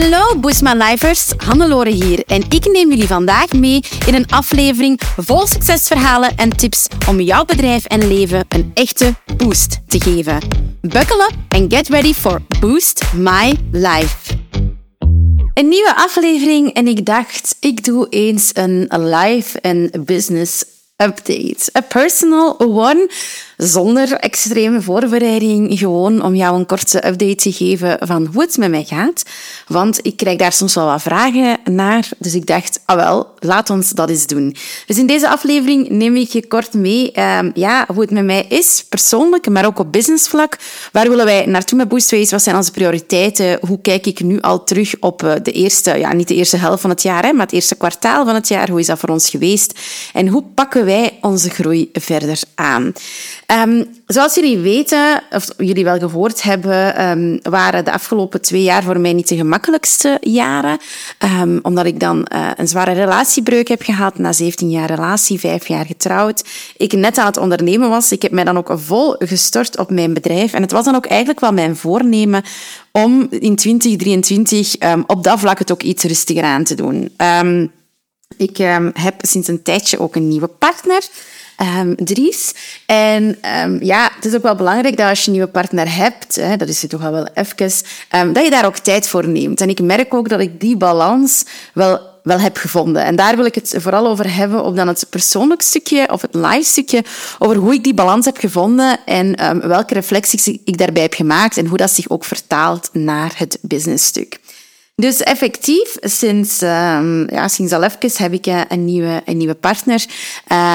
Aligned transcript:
Hallo 0.00 0.38
Boosma 0.38 0.74
Lifers, 0.74 1.32
Hannelore 1.36 1.90
hier 1.90 2.22
en 2.26 2.42
ik 2.48 2.66
neem 2.72 2.88
jullie 2.88 3.06
vandaag 3.06 3.52
mee 3.52 3.80
in 4.06 4.14
een 4.14 4.26
aflevering 4.26 5.00
vol 5.16 5.46
succesverhalen 5.46 6.36
en 6.36 6.56
tips 6.56 6.86
om 7.08 7.20
jouw 7.20 7.44
bedrijf 7.44 7.84
en 7.84 8.08
leven 8.08 8.44
een 8.48 8.70
echte 8.74 9.14
boost 9.36 9.80
te 9.86 10.00
geven. 10.00 10.38
Buckle 10.80 11.28
up 11.30 11.36
and 11.48 11.74
get 11.74 11.88
ready 11.88 12.14
for 12.14 12.40
Boost 12.60 13.02
My 13.14 13.58
Life. 13.72 14.16
Een 15.54 15.68
nieuwe 15.68 15.96
aflevering 15.96 16.72
en 16.72 16.86
ik 16.86 17.06
dacht, 17.06 17.56
ik 17.60 17.84
doe 17.84 18.08
eens 18.08 18.50
een 18.52 18.88
live 18.90 19.60
en 19.60 19.90
business 20.04 20.64
update. 20.96 21.70
A 21.76 21.80
personal 21.80 22.58
one 22.58 23.10
zonder 23.60 24.12
extreme 24.12 24.80
voorbereiding, 24.82 25.78
gewoon 25.78 26.22
om 26.22 26.34
jou 26.34 26.58
een 26.58 26.66
korte 26.66 27.06
update 27.06 27.34
te 27.34 27.52
geven 27.52 27.96
van 28.00 28.28
hoe 28.32 28.42
het 28.42 28.56
met 28.56 28.70
mij 28.70 28.84
gaat. 28.84 29.22
Want 29.66 29.98
ik 30.02 30.16
krijg 30.16 30.38
daar 30.38 30.52
soms 30.52 30.74
wel 30.74 30.86
wat 30.86 31.02
vragen 31.02 31.58
naar, 31.64 32.08
dus 32.18 32.34
ik 32.34 32.46
dacht, 32.46 32.80
ah 32.84 32.96
wel, 32.96 33.34
laat 33.38 33.70
ons 33.70 33.90
dat 33.90 34.10
eens 34.10 34.26
doen. 34.26 34.56
Dus 34.86 34.98
in 34.98 35.06
deze 35.06 35.28
aflevering 35.28 35.88
neem 35.88 36.16
ik 36.16 36.28
je 36.28 36.46
kort 36.46 36.74
mee 36.74 37.20
um, 37.20 37.50
ja, 37.54 37.84
hoe 37.88 38.00
het 38.00 38.10
met 38.10 38.24
mij 38.24 38.44
is, 38.48 38.84
persoonlijk, 38.88 39.48
maar 39.48 39.66
ook 39.66 39.78
op 39.78 39.92
businessvlak. 39.92 40.58
Waar 40.92 41.08
willen 41.08 41.24
wij 41.24 41.46
naartoe 41.46 41.78
met 41.78 41.88
Boostways? 41.88 42.30
Wat 42.30 42.42
zijn 42.42 42.56
onze 42.56 42.70
prioriteiten? 42.70 43.58
Hoe 43.66 43.80
kijk 43.80 44.06
ik 44.06 44.20
nu 44.20 44.40
al 44.40 44.64
terug 44.64 44.94
op 45.00 45.22
eh, 45.22 45.32
de 45.42 45.52
eerste, 45.52 45.98
ja, 45.98 46.12
niet 46.12 46.28
de 46.28 46.34
eerste 46.34 46.56
helft 46.56 46.80
van 46.80 46.90
het 46.90 47.02
jaar, 47.02 47.24
hè, 47.24 47.32
maar 47.32 47.46
het 47.46 47.54
eerste 47.54 47.74
kwartaal 47.74 48.24
van 48.24 48.34
het 48.34 48.48
jaar? 48.48 48.70
Hoe 48.70 48.80
is 48.80 48.86
dat 48.86 48.98
voor 48.98 49.08
ons 49.08 49.30
geweest? 49.30 49.78
En 50.12 50.28
hoe 50.28 50.44
pakken 50.54 50.84
wij 50.84 51.18
onze 51.20 51.50
groei 51.50 51.90
verder 51.92 52.40
aan? 52.54 52.92
Um, 53.52 53.86
zoals 54.06 54.34
jullie 54.34 54.58
weten, 54.58 55.22
of 55.30 55.48
jullie 55.56 55.84
wel 55.84 55.98
gehoord 55.98 56.42
hebben, 56.42 57.08
um, 57.08 57.40
waren 57.42 57.84
de 57.84 57.92
afgelopen 57.92 58.40
twee 58.40 58.62
jaar 58.62 58.82
voor 58.82 59.00
mij 59.00 59.12
niet 59.12 59.28
de 59.28 59.36
gemakkelijkste 59.36 60.18
jaren. 60.20 60.78
Um, 61.40 61.58
omdat 61.62 61.86
ik 61.86 62.00
dan 62.00 62.26
uh, 62.34 62.50
een 62.56 62.68
zware 62.68 62.92
relatiebreuk 62.92 63.68
heb 63.68 63.82
gehad, 63.82 64.18
na 64.18 64.32
17 64.32 64.70
jaar 64.70 64.86
relatie, 64.86 65.40
vijf 65.40 65.68
jaar 65.68 65.86
getrouwd. 65.86 66.44
Ik 66.76 66.92
net 66.92 67.18
aan 67.18 67.26
het 67.26 67.36
ondernemen 67.36 67.88
was. 67.88 68.12
Ik 68.12 68.22
heb 68.22 68.32
mij 68.32 68.44
dan 68.44 68.56
ook 68.56 68.72
vol 68.74 69.14
gestort 69.18 69.78
op 69.78 69.90
mijn 69.90 70.14
bedrijf. 70.14 70.52
En 70.52 70.62
het 70.62 70.72
was 70.72 70.84
dan 70.84 70.94
ook 70.94 71.06
eigenlijk 71.06 71.40
wel 71.40 71.52
mijn 71.52 71.76
voornemen 71.76 72.42
om 72.92 73.26
in 73.30 73.56
2023 73.56 74.74
op 75.06 75.24
dat 75.24 75.38
vlak 75.40 75.58
het 75.58 75.72
ook 75.72 75.82
iets 75.82 76.04
rustiger 76.04 76.44
aan 76.44 76.64
te 76.64 76.74
doen. 76.74 77.12
ik 78.36 78.56
heb 78.92 79.14
sinds 79.18 79.48
een 79.48 79.62
tijdje 79.62 79.98
ook 79.98 80.14
een 80.14 80.28
nieuwe 80.28 80.48
partner 80.48 81.02
um, 81.62 81.94
Dries. 81.96 82.54
En 82.86 83.38
um, 83.64 83.82
ja, 83.82 84.10
het 84.14 84.24
is 84.24 84.34
ook 84.34 84.42
wel 84.42 84.54
belangrijk 84.54 84.96
dat 84.96 85.08
als 85.08 85.20
je 85.20 85.26
een 85.26 85.32
nieuwe 85.32 85.48
partner 85.48 85.94
hebt, 85.94 86.36
hè, 86.36 86.56
dat 86.56 86.68
is 86.68 86.82
het 86.82 86.90
toch 86.90 87.04
al 87.04 87.12
wel 87.12 87.28
even, 87.34 87.72
um, 88.16 88.32
dat 88.32 88.44
je 88.44 88.50
daar 88.50 88.66
ook 88.66 88.78
tijd 88.78 89.08
voor 89.08 89.28
neemt. 89.28 89.60
En 89.60 89.68
ik 89.68 89.80
merk 89.80 90.14
ook 90.14 90.28
dat 90.28 90.40
ik 90.40 90.60
die 90.60 90.76
balans 90.76 91.44
wel 91.74 92.08
wel 92.22 92.40
heb 92.40 92.56
gevonden. 92.56 93.04
En 93.04 93.16
daar 93.16 93.36
wil 93.36 93.44
ik 93.44 93.54
het 93.54 93.74
vooral 93.78 94.06
over 94.06 94.34
hebben, 94.34 94.64
op 94.64 94.76
dan 94.76 94.88
het 94.88 95.06
persoonlijk 95.10 95.62
stukje 95.62 96.12
of 96.12 96.22
het 96.22 96.34
live 96.34 96.62
stukje, 96.62 97.04
over 97.38 97.56
hoe 97.56 97.74
ik 97.74 97.84
die 97.84 97.94
balans 97.94 98.24
heb 98.24 98.36
gevonden 98.36 98.98
en 99.04 99.36
welke 99.68 99.94
reflecties 99.94 100.46
ik 100.46 100.78
daarbij 100.78 101.02
heb 101.02 101.14
gemaakt 101.14 101.56
en 101.56 101.66
hoe 101.66 101.76
dat 101.76 101.90
zich 101.90 102.08
ook 102.08 102.24
vertaalt 102.24 102.90
naar 102.92 103.32
het 103.36 103.58
businessstuk. 103.60 104.38
Dus 105.00 105.22
effectief, 105.22 105.96
sinds, 106.00 106.62
um, 106.62 107.30
ja, 107.30 107.48
sinds 107.48 107.72
al 107.72 107.82
even 107.82 108.10
heb 108.12 108.32
ik 108.32 108.46
uh, 108.46 108.60
een, 108.68 108.84
nieuwe, 108.84 109.22
een 109.24 109.36
nieuwe 109.36 109.54
partner. 109.54 110.04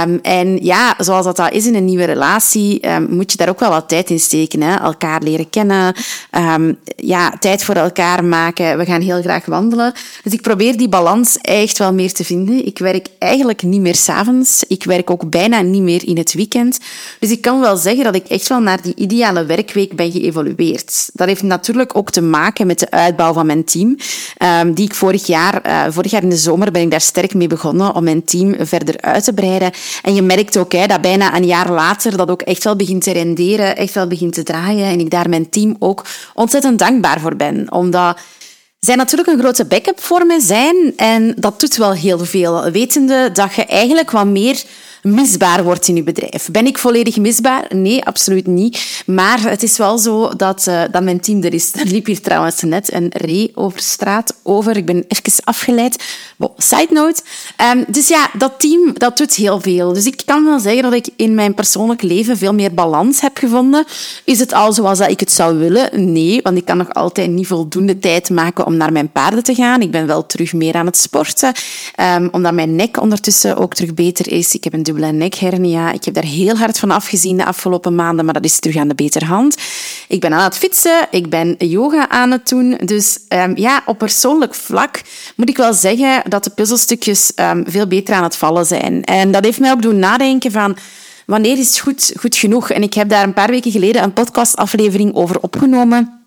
Um, 0.03 0.19
en 0.21 0.57
ja, 0.63 0.95
zoals 0.97 1.25
dat, 1.25 1.35
dat 1.35 1.51
is 1.51 1.65
in 1.65 1.75
een 1.75 1.85
nieuwe 1.85 2.03
relatie, 2.03 2.89
um, 2.89 3.07
moet 3.09 3.31
je 3.31 3.37
daar 3.37 3.49
ook 3.49 3.59
wel 3.59 3.69
wat 3.69 3.89
tijd 3.89 4.09
in 4.09 4.19
steken. 4.19 4.61
Hè? 4.61 4.75
Elkaar 4.75 5.21
leren 5.21 5.49
kennen, 5.49 5.95
ja, 6.95 7.33
tijd 7.39 7.63
voor 7.63 7.75
elkaar 7.75 8.23
maken. 8.23 8.77
We 8.77 8.85
gaan 8.85 9.01
heel 9.01 9.21
graag 9.21 9.45
wandelen. 9.45 9.93
Dus 10.23 10.33
ik 10.33 10.41
probeer 10.41 10.77
die 10.77 10.89
balans 10.89 11.37
echt 11.37 11.77
wel 11.77 11.93
meer 11.93 12.13
te 12.13 12.23
vinden. 12.23 12.65
Ik 12.65 12.79
werk 12.79 13.07
eigenlijk 13.19 13.63
niet 13.63 13.81
meer 13.81 13.95
s'avonds. 13.95 14.63
Ik 14.67 14.83
werk 14.83 15.09
ook 15.09 15.29
bijna 15.29 15.61
niet 15.61 15.81
meer 15.81 16.07
in 16.07 16.17
het 16.17 16.33
weekend. 16.33 16.79
Dus 17.19 17.31
ik 17.31 17.41
kan 17.41 17.59
wel 17.59 17.77
zeggen 17.77 18.03
dat 18.03 18.15
ik 18.15 18.27
echt 18.27 18.47
wel 18.47 18.59
naar 18.59 18.81
die 18.81 18.95
ideale 18.95 19.45
werkweek 19.45 19.95
ben 19.95 20.11
geëvolueerd. 20.11 21.09
Dat 21.13 21.27
heeft 21.27 21.43
natuurlijk 21.43 21.97
ook 21.97 22.11
te 22.11 22.21
maken 22.21 22.67
met 22.67 22.79
de 22.79 22.91
uitbouw 22.91 23.33
van 23.33 23.45
mijn 23.45 23.63
team. 23.63 23.97
Um, 24.43 24.73
die 24.73 24.85
ik 24.85 24.93
vorig 24.95 25.25
jaar, 25.25 25.61
uh, 25.65 25.83
vorig 25.89 26.11
jaar 26.11 26.23
in 26.23 26.29
de 26.29 26.37
zomer 26.37 26.71
ben 26.71 26.81
ik 26.81 26.91
daar 26.91 27.01
sterk 27.01 27.33
mee 27.33 27.47
begonnen 27.47 27.95
om 27.95 28.03
mijn 28.03 28.23
team 28.23 28.55
verder 28.59 29.01
uit 29.01 29.23
te 29.23 29.33
breiden. 29.33 29.71
En 30.01 30.15
je 30.15 30.21
merkt 30.21 30.57
ook 30.57 30.71
hè, 30.71 30.87
dat 30.87 31.01
bijna 31.01 31.35
een 31.35 31.45
jaar 31.45 31.71
later 31.71 32.17
dat 32.17 32.29
ook 32.29 32.41
echt 32.41 32.63
wel 32.63 32.75
begint 32.75 33.03
te 33.03 33.11
renderen, 33.11 33.77
echt 33.77 33.93
wel 33.93 34.07
begint 34.07 34.33
te 34.33 34.43
draaien. 34.43 34.87
En 34.87 34.99
ik 34.99 35.09
daar 35.09 35.29
mijn 35.29 35.49
team 35.49 35.75
ook 35.79 36.05
ontzettend 36.33 36.79
dankbaar 36.79 37.19
voor 37.19 37.35
ben. 37.35 37.71
Omdat 37.71 38.19
zij 38.79 38.95
natuurlijk 38.95 39.29
een 39.29 39.39
grote 39.39 39.65
backup 39.65 40.01
voor 40.01 40.25
mij 40.25 40.39
zijn. 40.39 40.93
En 40.95 41.35
dat 41.37 41.59
doet 41.59 41.75
wel 41.75 41.93
heel 41.93 42.25
veel. 42.25 42.71
Wetende 42.71 43.29
dat 43.33 43.53
je 43.55 43.65
eigenlijk 43.65 44.11
wat 44.11 44.25
meer 44.25 44.63
misbaar 45.05 45.63
wordt 45.63 45.87
in 45.87 45.95
je 45.95 46.03
bedrijf. 46.03 46.49
Ben 46.51 46.65
ik 46.65 46.77
volledig 46.77 47.17
misbaar? 47.17 47.65
Nee, 47.69 48.03
absoluut 48.03 48.47
niet. 48.47 49.03
Maar 49.05 49.41
het 49.41 49.63
is 49.63 49.77
wel 49.77 49.97
zo 49.97 50.35
dat, 50.35 50.65
uh, 50.69 50.81
dat 50.91 51.03
mijn 51.03 51.19
team 51.19 51.43
er 51.43 51.53
is. 51.53 51.73
Er 51.73 51.85
liep 51.85 52.05
hier 52.05 52.21
trouwens 52.21 52.61
net 52.61 52.93
een 52.93 53.09
ree 53.11 53.51
over 53.55 53.79
straat 53.79 54.35
over. 54.43 54.77
Ik 54.77 54.85
ben 54.85 55.05
even 55.07 55.43
afgeleid. 55.43 56.03
Side 56.57 56.87
note. 56.89 57.21
Um, 57.73 57.85
dus 57.87 58.07
ja, 58.07 58.29
dat 58.37 58.59
team, 58.59 58.93
dat 58.93 59.17
doet 59.17 59.33
heel 59.33 59.61
veel. 59.61 59.93
Dus 59.93 60.05
ik 60.05 60.21
kan 60.25 60.45
wel 60.45 60.59
zeggen 60.59 60.83
dat 60.83 60.93
ik 60.93 61.07
in 61.15 61.35
mijn 61.35 61.53
persoonlijk 61.53 62.01
leven 62.01 62.37
veel 62.37 62.53
meer 62.53 62.73
balans 62.73 63.21
heb 63.21 63.37
gevonden. 63.37 63.85
Is 64.23 64.39
het 64.39 64.53
al 64.53 64.73
zoals 64.73 64.97
dat 64.97 65.09
ik 65.09 65.19
het 65.19 65.31
zou 65.31 65.57
willen? 65.57 66.13
Nee, 66.13 66.39
want 66.41 66.57
ik 66.57 66.65
kan 66.65 66.77
nog 66.77 66.93
altijd 66.93 67.29
niet 67.29 67.47
voldoende 67.47 67.99
tijd 67.99 68.29
maken 68.29 68.65
om 68.65 68.77
naar 68.77 68.91
mijn 68.91 69.11
paarden 69.11 69.43
te 69.43 69.55
gaan. 69.55 69.81
Ik 69.81 69.91
ben 69.91 70.07
wel 70.07 70.25
terug 70.25 70.53
meer 70.53 70.73
aan 70.73 70.85
het 70.85 70.97
sporten, 70.97 71.53
um, 72.15 72.29
omdat 72.31 72.53
mijn 72.53 72.75
nek 72.75 73.01
ondertussen 73.01 73.57
ook 73.57 73.73
terug 73.73 73.93
beter 73.93 74.31
is. 74.31 74.55
Ik 74.55 74.63
heb 74.63 74.73
een 74.73 74.83
dubbele 74.95 75.11
nekhernia. 75.11 75.91
Ik 75.91 76.05
heb 76.05 76.13
daar 76.13 76.23
heel 76.23 76.57
hard 76.57 76.79
van 76.79 76.91
afgezien 76.91 77.37
de 77.37 77.45
afgelopen 77.45 77.95
maanden, 77.95 78.25
maar 78.25 78.33
dat 78.33 78.43
is 78.43 78.59
terug 78.59 78.75
aan 78.75 78.87
de 78.87 78.95
betere 78.95 79.25
hand. 79.25 79.57
Ik 80.07 80.19
ben 80.19 80.33
aan 80.33 80.43
het 80.43 80.57
fietsen, 80.57 81.07
ik 81.11 81.29
ben 81.29 81.55
yoga 81.57 82.09
aan 82.09 82.31
het 82.31 82.49
doen. 82.49 82.77
Dus 82.85 83.19
um, 83.29 83.57
ja, 83.57 83.81
op 83.85 83.97
persoonlijk 83.97 84.55
vlak 84.55 85.01
moet 85.35 85.49
ik 85.49 85.57
wel 85.57 85.73
zeggen 85.73 86.29
dat 86.29 86.43
de 86.43 86.49
puzzelstukjes 86.49 87.31
um, 87.35 87.63
veel 87.67 87.87
beter 87.87 88.15
aan 88.15 88.23
het 88.23 88.35
vallen 88.35 88.65
zijn. 88.65 89.03
En 89.03 89.31
dat 89.31 89.43
heeft 89.43 89.59
mij 89.59 89.71
ook 89.71 89.81
doen 89.81 89.99
nadenken 89.99 90.51
van 90.51 90.77
wanneer 91.25 91.57
is 91.57 91.79
goed, 91.79 92.13
goed 92.19 92.35
genoeg? 92.35 92.69
En 92.69 92.83
ik 92.83 92.93
heb 92.93 93.09
daar 93.09 93.23
een 93.23 93.33
paar 93.33 93.49
weken 93.49 93.71
geleden 93.71 94.03
een 94.03 94.13
podcastaflevering 94.13 95.15
over 95.15 95.39
opgenomen 95.39 96.24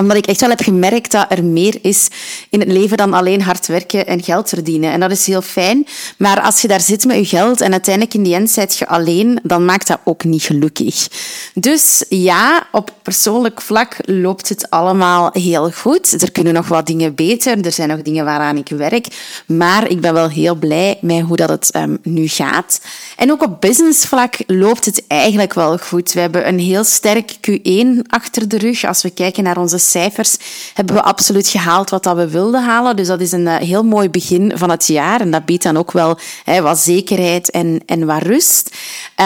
omdat 0.00 0.16
ik 0.16 0.26
echt 0.26 0.40
wel 0.40 0.50
heb 0.50 0.60
gemerkt 0.60 1.10
dat 1.10 1.26
er 1.28 1.44
meer 1.44 1.78
is 1.82 2.08
in 2.50 2.60
het 2.60 2.68
leven 2.68 2.96
dan 2.96 3.14
alleen 3.14 3.42
hard 3.42 3.66
werken 3.66 4.06
en 4.06 4.22
geld 4.22 4.48
verdienen. 4.48 4.92
En 4.92 5.00
dat 5.00 5.10
is 5.10 5.26
heel 5.26 5.42
fijn. 5.42 5.86
Maar 6.18 6.40
als 6.40 6.62
je 6.62 6.68
daar 6.68 6.80
zit 6.80 7.04
met 7.04 7.16
je 7.16 7.24
geld 7.24 7.60
en 7.60 7.72
uiteindelijk 7.72 8.14
in 8.14 8.22
die 8.22 8.34
end 8.34 8.50
zit 8.50 8.76
je 8.76 8.88
alleen, 8.88 9.40
dan 9.42 9.64
maakt 9.64 9.86
dat 9.86 9.98
ook 10.04 10.24
niet 10.24 10.42
gelukkig. 10.42 11.08
Dus 11.54 12.04
ja, 12.08 12.66
op 12.72 12.92
persoonlijk 13.02 13.60
vlak 13.60 13.96
loopt 14.04 14.48
het 14.48 14.70
allemaal 14.70 15.30
heel 15.32 15.70
goed. 15.70 16.22
Er 16.22 16.32
kunnen 16.32 16.54
nog 16.54 16.68
wat 16.68 16.86
dingen 16.86 17.14
beter. 17.14 17.64
Er 17.64 17.72
zijn 17.72 17.88
nog 17.88 18.02
dingen 18.02 18.24
waaraan 18.24 18.56
ik 18.56 18.68
werk. 18.68 19.06
Maar 19.46 19.88
ik 19.90 20.00
ben 20.00 20.14
wel 20.14 20.28
heel 20.28 20.54
blij 20.54 20.98
met 21.00 21.20
hoe 21.20 21.36
dat 21.36 21.48
het 21.48 21.74
um, 21.76 21.98
nu 22.02 22.28
gaat. 22.28 22.80
En 23.16 23.30
ook 23.30 23.42
op 23.42 23.60
businessvlak 23.60 24.34
loopt 24.46 24.84
het 24.84 25.04
eigenlijk 25.06 25.54
wel 25.54 25.78
goed. 25.78 26.12
We 26.12 26.20
hebben 26.20 26.48
een 26.48 26.58
heel 26.58 26.84
sterk 26.84 27.32
Q1 27.32 27.86
achter 28.06 28.48
de 28.48 28.58
rug. 28.58 28.84
Als 28.84 29.02
we 29.02 29.10
kijken 29.10 29.44
naar 29.44 29.58
onze 29.58 29.78
cijfers 29.90 30.36
hebben 30.74 30.94
we 30.94 31.02
absoluut 31.02 31.48
gehaald 31.48 31.90
wat 31.90 32.02
dat 32.02 32.16
we 32.16 32.28
wilden 32.28 32.64
halen. 32.64 32.96
Dus 32.96 33.06
dat 33.06 33.20
is 33.20 33.32
een 33.32 33.46
eh, 33.46 33.56
heel 33.56 33.84
mooi 33.84 34.10
begin 34.10 34.52
van 34.54 34.70
het 34.70 34.86
jaar. 34.86 35.20
En 35.20 35.30
dat 35.30 35.44
biedt 35.44 35.62
dan 35.62 35.76
ook 35.76 35.92
wel 35.92 36.18
hè, 36.44 36.62
wat 36.62 36.78
zekerheid 36.78 37.50
en, 37.50 37.82
en 37.86 38.06
wat 38.06 38.22
rust. 38.22 38.76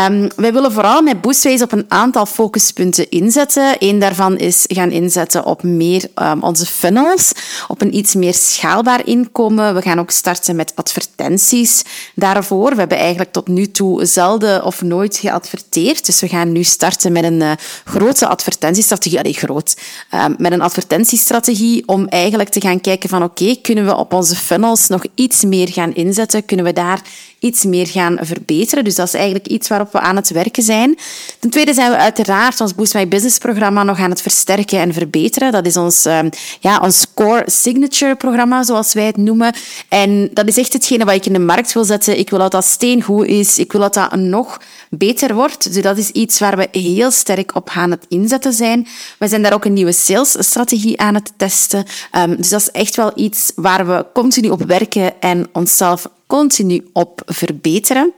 Um, 0.08 0.28
wij 0.36 0.52
willen 0.52 0.72
vooral 0.72 1.02
met 1.02 1.20
Boostways 1.20 1.62
op 1.62 1.72
een 1.72 1.84
aantal 1.88 2.26
focuspunten 2.26 3.10
inzetten. 3.10 3.76
Eén 3.78 3.98
daarvan 3.98 4.38
is 4.38 4.64
gaan 4.66 4.90
inzetten 4.90 5.44
op 5.44 5.62
meer 5.62 6.06
um, 6.14 6.42
onze 6.42 6.66
funnels, 6.66 7.32
op 7.68 7.80
een 7.80 7.96
iets 7.96 8.14
meer 8.14 8.34
schaalbaar 8.34 9.06
inkomen. 9.06 9.74
We 9.74 9.82
gaan 9.82 9.98
ook 9.98 10.10
starten 10.10 10.56
met 10.56 10.72
advertenties 10.74 11.82
daarvoor. 12.14 12.70
We 12.70 12.78
hebben 12.78 12.98
eigenlijk 12.98 13.32
tot 13.32 13.48
nu 13.48 13.70
toe 13.70 14.04
zelden 14.04 14.64
of 14.64 14.82
nooit 14.82 15.16
geadverteerd. 15.16 16.06
Dus 16.06 16.20
we 16.20 16.28
gaan 16.28 16.52
nu 16.52 16.62
starten 16.62 17.12
met 17.12 17.24
een 17.24 17.40
uh, 17.40 17.52
grote 17.84 18.26
advertentiestrategie. 18.26 19.18
Allee, 19.18 19.32
groot. 19.32 19.76
Um, 20.14 20.34
met 20.38 20.52
een 20.52 20.60
advertentiestrategie 20.60 21.88
om 21.88 22.06
eigenlijk 22.08 22.48
te 22.48 22.60
gaan 22.60 22.80
kijken 22.80 23.08
van 23.08 23.22
oké, 23.22 23.56
kunnen 23.62 23.86
we 23.86 23.96
op 23.96 24.12
onze 24.12 24.36
funnels 24.36 24.88
nog 24.88 25.04
iets 25.14 25.44
meer 25.44 25.68
gaan 25.68 25.94
inzetten? 25.94 26.44
Kunnen 26.44 26.64
we 26.64 26.72
daar 26.72 27.02
iets 27.44 27.64
meer 27.64 27.86
gaan 27.86 28.18
verbeteren? 28.20 28.84
Dus 28.84 28.94
dat 28.94 29.06
is 29.06 29.14
eigenlijk 29.14 29.46
iets 29.46 29.68
waarop 29.68 29.92
we 29.92 30.00
aan 30.00 30.16
het 30.16 30.30
werken 30.30 30.62
zijn. 30.62 30.98
Ten 31.38 31.50
tweede 31.50 31.74
zijn 31.74 31.90
we 31.90 31.96
uiteraard 31.96 32.60
ons 32.60 32.74
Boost 32.74 32.94
My 32.94 33.08
Business 33.08 33.38
programma 33.38 33.82
nog 33.82 33.98
aan 33.98 34.10
het 34.10 34.22
versterken 34.22 34.78
en 34.78 34.92
verbeteren. 34.92 35.52
Dat 35.52 35.66
is 35.66 35.76
ons, 35.76 36.04
um, 36.04 36.28
ja, 36.60 36.78
ons 36.78 37.06
core 37.14 37.42
signature 37.46 38.14
programma, 38.14 38.62
zoals 38.62 38.92
wij 38.92 39.06
het 39.06 39.16
noemen. 39.16 39.54
En 39.88 40.30
dat 40.32 40.48
is 40.48 40.58
echt 40.58 40.72
hetgene 40.72 41.04
wat 41.04 41.14
ik 41.14 41.26
in 41.26 41.32
de 41.32 41.38
markt 41.38 41.72
wil 41.72 41.84
zetten. 41.84 42.18
Ik 42.18 42.30
wil 42.30 42.38
dat 42.38 42.50
dat 42.50 42.64
steengoed 42.64 43.26
is. 43.26 43.58
Ik 43.58 43.72
wil 43.72 43.80
dat 43.80 43.94
dat 43.94 44.14
nog 44.14 44.60
beter 44.90 45.34
wordt. 45.34 45.72
Dus 45.72 45.82
dat 45.82 45.98
is 45.98 46.10
iets 46.10 46.38
waar 46.38 46.56
we 46.56 46.68
heel 46.72 47.10
sterk 47.10 47.54
op 47.54 47.68
gaan 47.68 47.90
het 47.90 48.06
inzetten 48.08 48.52
zijn. 48.52 48.86
We 49.18 49.28
zijn 49.28 49.42
daar 49.42 49.52
ook 49.52 49.64
een 49.64 49.72
nieuwe 49.72 49.92
sales 49.92 50.12
sales 50.14 50.46
strategie 50.46 51.00
aan 51.00 51.14
het 51.14 51.32
testen. 51.36 51.84
Ehm, 52.10 52.36
dus 52.36 52.48
dat 52.48 52.60
is 52.60 52.70
echt 52.70 52.96
wel 52.96 53.12
iets 53.14 53.52
waar 53.54 53.86
we 53.86 54.06
continu 54.12 54.48
op 54.48 54.62
werken 54.62 55.20
en 55.20 55.48
onszelf 55.52 56.08
continu 56.34 56.88
op 56.92 57.22
verbeteren. 57.26 58.12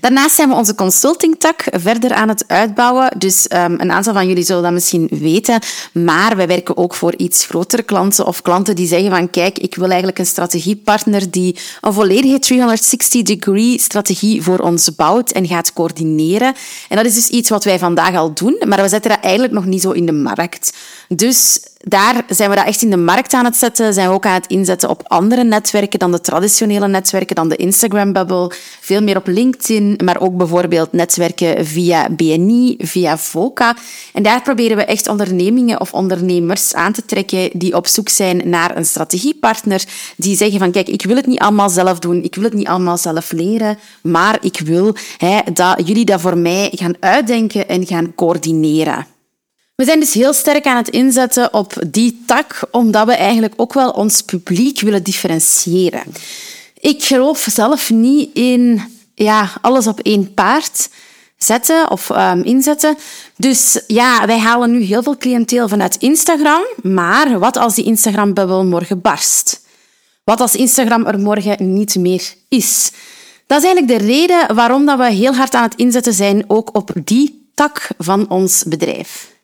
Daarnaast 0.00 0.34
zijn 0.34 0.48
we 0.48 0.54
onze 0.54 0.74
consulting-tak 0.74 1.64
verder 1.70 2.12
aan 2.12 2.28
het 2.28 2.44
uitbouwen. 2.46 3.18
Dus 3.18 3.46
um, 3.52 3.80
een 3.80 3.92
aantal 3.92 4.12
van 4.12 4.28
jullie 4.28 4.44
zullen 4.44 4.62
dat 4.62 4.72
misschien 4.72 5.08
weten. 5.10 5.60
Maar 5.92 6.36
wij 6.36 6.46
werken 6.46 6.76
ook 6.76 6.94
voor 6.94 7.14
iets 7.16 7.46
grotere 7.46 7.82
klanten 7.82 8.26
of 8.26 8.42
klanten 8.42 8.76
die 8.76 8.86
zeggen 8.86 9.10
van 9.10 9.30
kijk, 9.30 9.58
ik 9.58 9.74
wil 9.74 9.88
eigenlijk 9.88 10.18
een 10.18 10.26
strategiepartner 10.26 11.30
die 11.30 11.58
een 11.80 11.92
volledige 11.92 12.54
360-degree 12.54 13.78
strategie 13.78 14.42
voor 14.42 14.58
ons 14.58 14.94
bouwt 14.94 15.30
en 15.30 15.46
gaat 15.46 15.72
coördineren. 15.72 16.54
En 16.88 16.96
dat 16.96 17.06
is 17.06 17.14
dus 17.14 17.28
iets 17.28 17.50
wat 17.50 17.64
wij 17.64 17.78
vandaag 17.78 18.14
al 18.14 18.34
doen, 18.34 18.62
maar 18.66 18.82
we 18.82 18.88
zetten 18.88 19.10
dat 19.10 19.20
eigenlijk 19.20 19.52
nog 19.52 19.64
niet 19.64 19.82
zo 19.82 19.90
in 19.90 20.06
de 20.06 20.12
markt. 20.12 20.72
Dus 21.14 21.60
daar 21.78 22.24
zijn 22.28 22.50
we 22.50 22.56
dat 22.56 22.66
echt 22.66 22.82
in 22.82 22.90
de 22.90 22.96
markt 22.96 23.32
aan 23.32 23.44
het 23.44 23.56
zetten. 23.56 23.94
Zijn 23.94 24.08
we 24.08 24.14
ook 24.14 24.26
aan 24.26 24.34
het 24.34 24.46
inzetten 24.46 24.88
op 24.88 25.02
andere 25.06 25.44
netwerken 25.44 25.98
dan 25.98 26.12
de 26.12 26.20
traditionele 26.20 26.88
netwerken, 26.88 27.36
dan 27.36 27.48
de 27.48 27.56
Instagram-bubble. 27.56 28.52
Veel 28.80 29.02
meer 29.02 29.16
op 29.16 29.26
LinkedIn, 29.26 30.00
maar 30.04 30.20
ook 30.20 30.36
bijvoorbeeld 30.36 30.92
netwerken 30.92 31.66
via 31.66 32.10
BNI, 32.10 32.74
via 32.78 33.18
VOCA. 33.18 33.76
En 34.12 34.22
daar 34.22 34.42
proberen 34.42 34.76
we 34.76 34.84
echt 34.84 35.08
ondernemingen 35.08 35.80
of 35.80 35.92
ondernemers 35.92 36.74
aan 36.74 36.92
te 36.92 37.04
trekken 37.04 37.50
die 37.52 37.76
op 37.76 37.86
zoek 37.86 38.08
zijn 38.08 38.42
naar 38.44 38.76
een 38.76 38.86
strategiepartner. 38.86 39.84
Die 40.16 40.36
zeggen 40.36 40.58
van, 40.58 40.70
kijk, 40.70 40.88
ik 40.88 41.02
wil 41.02 41.16
het 41.16 41.26
niet 41.26 41.40
allemaal 41.40 41.70
zelf 41.70 41.98
doen, 41.98 42.22
ik 42.22 42.34
wil 42.34 42.44
het 42.44 42.54
niet 42.54 42.68
allemaal 42.68 42.98
zelf 42.98 43.32
leren, 43.32 43.78
maar 44.02 44.38
ik 44.40 44.60
wil 44.64 44.94
hè, 45.16 45.38
dat 45.52 45.86
jullie 45.86 46.04
dat 46.04 46.20
voor 46.20 46.38
mij 46.38 46.72
gaan 46.74 46.94
uitdenken 47.00 47.68
en 47.68 47.86
gaan 47.86 48.14
coördineren. 48.14 49.06
We 49.80 49.86
zijn 49.86 50.00
dus 50.00 50.14
heel 50.14 50.32
sterk 50.32 50.66
aan 50.66 50.76
het 50.76 50.88
inzetten 50.88 51.54
op 51.54 51.82
die 51.86 52.22
tak, 52.26 52.62
omdat 52.70 53.06
we 53.06 53.14
eigenlijk 53.14 53.52
ook 53.56 53.72
wel 53.72 53.90
ons 53.90 54.20
publiek 54.20 54.80
willen 54.80 55.02
differentiëren. 55.02 56.02
Ik 56.80 57.02
geloof 57.02 57.46
zelf 57.50 57.90
niet 57.90 58.30
in 58.34 58.82
ja, 59.14 59.50
alles 59.60 59.86
op 59.86 60.00
één 60.00 60.34
paard 60.34 60.88
zetten 61.36 61.90
of 61.90 62.10
um, 62.10 62.42
inzetten. 62.42 62.96
Dus 63.36 63.82
ja, 63.86 64.26
wij 64.26 64.38
halen 64.38 64.70
nu 64.70 64.80
heel 64.80 65.02
veel 65.02 65.16
cliënteel 65.16 65.68
vanuit 65.68 65.96
Instagram. 65.96 66.62
Maar 66.82 67.38
wat 67.38 67.56
als 67.56 67.74
die 67.74 67.84
Instagram-bubbel 67.84 68.64
morgen 68.64 69.00
barst? 69.00 69.60
Wat 70.24 70.40
als 70.40 70.54
Instagram 70.54 71.06
er 71.06 71.18
morgen 71.18 71.74
niet 71.74 71.96
meer 71.96 72.34
is? 72.48 72.90
Dat 73.46 73.58
is 73.62 73.64
eigenlijk 73.64 74.00
de 74.00 74.06
reden 74.06 74.54
waarom 74.54 74.86
dat 74.86 74.98
we 74.98 75.10
heel 75.10 75.34
hard 75.34 75.54
aan 75.54 75.62
het 75.62 75.76
inzetten 75.76 76.12
zijn, 76.12 76.44
ook 76.46 76.76
op 76.76 76.90
die 77.04 77.50
tak 77.54 77.88
van 77.98 78.28
ons 78.28 78.64
bedrijf. 78.64 79.38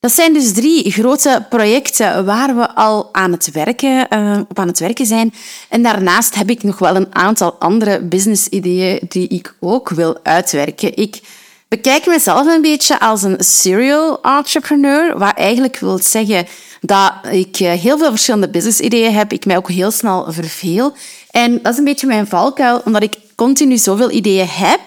Dat 0.00 0.12
zijn 0.12 0.32
dus 0.32 0.52
drie 0.52 0.90
grote 0.92 1.46
projecten 1.48 2.24
waar 2.24 2.56
we 2.56 2.74
al 2.74 3.08
aan 3.12 3.32
het 3.32 3.50
werken, 3.50 4.06
uh, 4.10 4.40
op 4.48 4.58
aan 4.58 4.66
het 4.66 4.78
werken 4.78 5.06
zijn. 5.06 5.34
En 5.68 5.82
daarnaast 5.82 6.34
heb 6.34 6.50
ik 6.50 6.62
nog 6.62 6.78
wel 6.78 6.96
een 6.96 7.14
aantal 7.14 7.56
andere 7.58 8.02
business-ideeën 8.02 9.00
die 9.08 9.28
ik 9.28 9.54
ook 9.60 9.88
wil 9.88 10.18
uitwerken. 10.22 10.96
Ik 10.96 11.20
bekijk 11.68 12.06
mezelf 12.06 12.46
een 12.46 12.62
beetje 12.62 13.00
als 13.00 13.22
een 13.22 13.36
serial 13.38 14.22
entrepreneur, 14.22 15.18
wat 15.18 15.36
eigenlijk 15.36 15.78
wil 15.78 15.98
zeggen 15.98 16.46
dat 16.80 17.12
ik 17.30 17.56
eh, 17.58 17.72
heel 17.72 17.98
veel 17.98 18.10
verschillende 18.10 18.48
business-ideeën 18.48 19.14
heb. 19.14 19.32
Ik 19.32 19.46
mij 19.46 19.56
ook 19.56 19.70
heel 19.70 19.90
snel 19.90 20.32
verveel. 20.32 20.92
En 21.30 21.62
dat 21.62 21.72
is 21.72 21.78
een 21.78 21.84
beetje 21.84 22.06
mijn 22.06 22.26
valkuil, 22.26 22.82
omdat 22.84 23.02
ik 23.02 23.16
continu 23.34 23.76
zoveel 23.76 24.10
ideeën 24.10 24.48
heb. 24.48 24.80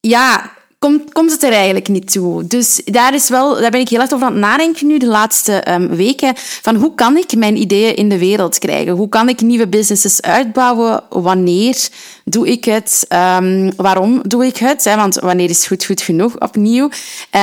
Ja, 0.00 0.55
komt, 0.78 1.12
komt 1.12 1.30
het 1.32 1.42
er 1.42 1.52
eigenlijk 1.52 1.88
niet 1.88 2.12
toe. 2.12 2.46
Dus 2.46 2.80
daar, 2.84 3.14
is 3.14 3.28
wel, 3.28 3.60
daar 3.60 3.70
ben 3.70 3.80
ik 3.80 3.88
heel 3.88 4.00
erg 4.00 4.12
over 4.12 4.26
aan 4.26 4.32
het 4.32 4.40
nadenken 4.40 4.86
nu 4.86 4.98
de 4.98 5.06
laatste 5.06 5.72
um, 5.72 5.88
weken. 5.88 6.32
Van 6.36 6.74
hoe 6.74 6.94
kan 6.94 7.16
ik 7.16 7.36
mijn 7.36 7.56
ideeën 7.56 7.96
in 7.96 8.08
de 8.08 8.18
wereld 8.18 8.58
krijgen? 8.58 8.92
Hoe 8.92 9.08
kan 9.08 9.28
ik 9.28 9.40
nieuwe 9.40 9.68
businesses 9.68 10.22
uitbouwen? 10.22 11.02
Wanneer 11.10 11.88
doe 12.24 12.48
ik 12.48 12.64
het? 12.64 13.06
Um, 13.38 13.72
waarom 13.76 14.20
doe 14.26 14.46
ik 14.46 14.56
het? 14.56 14.84
Want 14.84 15.14
wanneer 15.14 15.50
is 15.50 15.66
goed 15.66 15.84
goed 15.84 16.00
genoeg 16.00 16.40
opnieuw? 16.40 16.88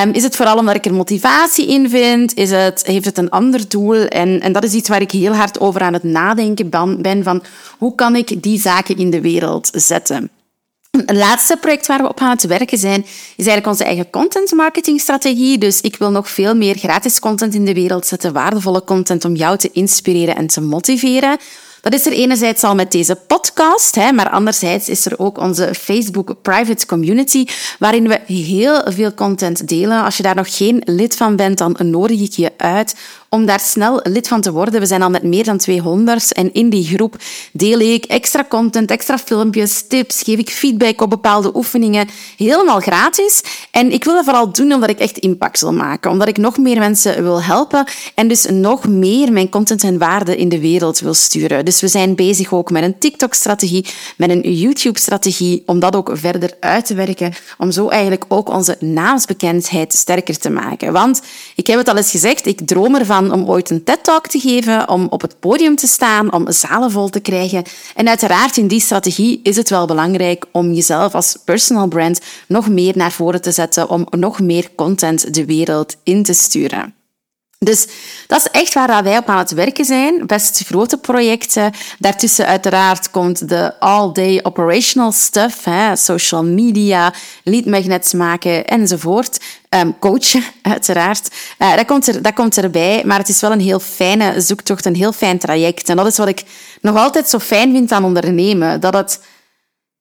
Um, 0.02 0.10
is 0.12 0.22
het 0.22 0.36
vooral 0.36 0.58
omdat 0.58 0.74
ik 0.74 0.84
er 0.84 0.94
motivatie 0.94 1.66
in 1.66 1.90
vind? 1.90 2.34
Is 2.34 2.50
het, 2.50 2.86
heeft 2.86 3.04
het 3.04 3.18
een 3.18 3.30
ander 3.30 3.68
doel? 3.68 3.94
En, 3.94 4.40
en 4.40 4.52
dat 4.52 4.64
is 4.64 4.72
iets 4.72 4.88
waar 4.88 5.00
ik 5.00 5.10
heel 5.10 5.34
hard 5.34 5.60
over 5.60 5.80
aan 5.80 5.92
het 5.92 6.02
nadenken 6.02 6.70
ben. 7.02 7.22
Van 7.22 7.42
hoe 7.78 7.94
kan 7.94 8.16
ik 8.16 8.42
die 8.42 8.60
zaken 8.60 8.96
in 8.96 9.10
de 9.10 9.20
wereld 9.20 9.70
zetten? 9.72 10.30
Het 10.96 11.16
laatste 11.16 11.56
project 11.56 11.86
waar 11.86 12.02
we 12.02 12.08
op 12.08 12.20
aan 12.20 12.30
het 12.30 12.46
werken 12.46 12.78
zijn, 12.78 13.02
is 13.02 13.46
eigenlijk 13.46 13.66
onze 13.66 13.84
eigen 13.84 14.10
content 14.10 14.52
marketing 14.52 15.00
strategie. 15.00 15.58
Dus 15.58 15.80
ik 15.80 15.96
wil 15.96 16.10
nog 16.10 16.30
veel 16.30 16.54
meer 16.54 16.76
gratis 16.76 17.20
content 17.20 17.54
in 17.54 17.64
de 17.64 17.74
wereld 17.74 18.06
zetten, 18.06 18.32
waardevolle 18.32 18.84
content 18.84 19.24
om 19.24 19.34
jou 19.34 19.58
te 19.58 19.70
inspireren 19.72 20.36
en 20.36 20.46
te 20.46 20.60
motiveren. 20.60 21.38
Dat 21.80 21.92
is 21.92 22.06
er 22.06 22.12
enerzijds 22.12 22.62
al 22.62 22.74
met 22.74 22.92
deze 22.92 23.14
podcast, 23.26 23.94
hè, 23.94 24.12
maar 24.12 24.30
anderzijds 24.30 24.88
is 24.88 25.06
er 25.06 25.18
ook 25.18 25.38
onze 25.38 25.74
Facebook 25.78 26.34
Private 26.42 26.86
Community, 26.86 27.44
waarin 27.78 28.08
we 28.08 28.20
heel 28.26 28.82
veel 28.84 29.14
content 29.14 29.68
delen. 29.68 30.04
Als 30.04 30.16
je 30.16 30.22
daar 30.22 30.34
nog 30.34 30.56
geen 30.56 30.82
lid 30.84 31.16
van 31.16 31.36
bent, 31.36 31.58
dan 31.58 31.76
nodig 31.78 32.20
ik 32.20 32.32
je 32.32 32.52
uit 32.56 32.94
om 33.34 33.46
daar 33.46 33.60
snel 33.60 34.00
lid 34.02 34.28
van 34.28 34.40
te 34.40 34.52
worden. 34.52 34.80
We 34.80 34.86
zijn 34.86 35.02
al 35.02 35.10
met 35.10 35.22
meer 35.22 35.44
dan 35.44 35.58
200 35.58 36.32
en 36.32 36.52
in 36.52 36.70
die 36.70 36.84
groep 36.84 37.16
deel 37.52 37.78
ik 37.78 38.04
extra 38.04 38.44
content, 38.48 38.90
extra 38.90 39.18
filmpjes, 39.18 39.84
tips, 39.88 40.22
geef 40.22 40.38
ik 40.38 40.50
feedback 40.50 41.00
op 41.00 41.10
bepaalde 41.10 41.50
oefeningen, 41.54 42.08
helemaal 42.36 42.80
gratis. 42.80 43.42
En 43.70 43.92
ik 43.92 44.04
wil 44.04 44.14
dat 44.14 44.24
vooral 44.24 44.52
doen 44.52 44.72
omdat 44.72 44.90
ik 44.90 44.98
echt 44.98 45.18
impact 45.18 45.60
wil 45.60 45.72
maken, 45.72 46.10
omdat 46.10 46.28
ik 46.28 46.36
nog 46.36 46.58
meer 46.58 46.78
mensen 46.78 47.22
wil 47.22 47.42
helpen 47.42 47.84
en 48.14 48.28
dus 48.28 48.46
nog 48.50 48.88
meer 48.88 49.32
mijn 49.32 49.48
content 49.48 49.82
en 49.82 49.98
waarde 49.98 50.36
in 50.36 50.48
de 50.48 50.60
wereld 50.60 50.98
wil 50.98 51.14
sturen. 51.14 51.64
Dus 51.64 51.80
we 51.80 51.88
zijn 51.88 52.14
bezig 52.14 52.52
ook 52.52 52.70
met 52.70 52.82
een 52.82 52.98
TikTok-strategie, 52.98 53.86
met 54.16 54.30
een 54.30 54.40
YouTube-strategie, 54.40 55.62
om 55.66 55.78
dat 55.80 55.96
ook 55.96 56.10
verder 56.12 56.50
uit 56.60 56.86
te 56.86 56.94
werken, 56.94 57.32
om 57.58 57.70
zo 57.70 57.88
eigenlijk 57.88 58.24
ook 58.28 58.48
onze 58.48 58.76
naamsbekendheid 58.80 59.92
sterker 59.92 60.38
te 60.38 60.50
maken. 60.50 60.92
Want 60.92 61.22
ik 61.54 61.66
heb 61.66 61.78
het 61.78 61.88
al 61.88 61.96
eens 61.96 62.10
gezegd, 62.10 62.46
ik 62.46 62.66
droom 62.66 62.94
ervan 62.94 63.23
om 63.32 63.48
ooit 63.48 63.70
een 63.70 63.84
TED-talk 63.84 64.26
te 64.26 64.38
geven, 64.38 64.88
om 64.88 65.06
op 65.10 65.20
het 65.20 65.40
podium 65.40 65.76
te 65.76 65.86
staan, 65.86 66.32
om 66.32 66.52
zalen 66.52 66.90
vol 66.90 67.08
te 67.08 67.20
krijgen. 67.20 67.64
En 67.94 68.08
uiteraard 68.08 68.56
in 68.56 68.68
die 68.68 68.80
strategie 68.80 69.40
is 69.42 69.56
het 69.56 69.70
wel 69.70 69.86
belangrijk 69.86 70.46
om 70.52 70.72
jezelf 70.72 71.14
als 71.14 71.36
personal 71.44 71.88
brand 71.88 72.20
nog 72.48 72.68
meer 72.68 72.96
naar 72.96 73.12
voren 73.12 73.42
te 73.42 73.52
zetten, 73.52 73.88
om 73.88 74.06
nog 74.10 74.40
meer 74.40 74.70
content 74.74 75.34
de 75.34 75.44
wereld 75.44 75.96
in 76.02 76.22
te 76.22 76.32
sturen. 76.32 76.94
Dus 77.64 77.86
dat 78.26 78.38
is 78.38 78.60
echt 78.60 78.74
waar 78.74 79.02
wij 79.02 79.18
op 79.18 79.28
aan 79.28 79.38
het 79.38 79.52
werken 79.52 79.84
zijn. 79.84 80.26
Best 80.26 80.62
grote 80.66 80.98
projecten. 80.98 81.72
Daartussen 81.98 82.46
uiteraard 82.46 83.10
komt 83.10 83.48
de 83.48 83.80
all-day 83.80 84.40
operational 84.42 85.12
stuff. 85.12 85.64
Hè, 85.64 85.96
social 85.96 86.44
media, 86.44 87.12
lead 87.42 87.64
magnets 87.64 88.12
maken 88.12 88.64
enzovoort. 88.64 89.44
Um, 89.68 89.98
coachen, 89.98 90.42
uiteraard. 90.62 91.34
Uh, 91.58 91.76
dat, 91.76 91.86
komt 91.86 92.06
er, 92.06 92.22
dat 92.22 92.34
komt 92.34 92.56
erbij, 92.56 93.02
maar 93.04 93.18
het 93.18 93.28
is 93.28 93.40
wel 93.40 93.52
een 93.52 93.60
heel 93.60 93.80
fijne 93.80 94.40
zoektocht, 94.40 94.86
een 94.86 94.94
heel 94.94 95.12
fijn 95.12 95.38
traject. 95.38 95.88
En 95.88 95.96
dat 95.96 96.06
is 96.06 96.16
wat 96.16 96.28
ik 96.28 96.42
nog 96.80 96.96
altijd 96.96 97.28
zo 97.28 97.38
fijn 97.38 97.72
vind 97.72 97.92
aan 97.92 98.04
ondernemen. 98.04 98.80
Dat 98.80 98.94
het 98.94 99.20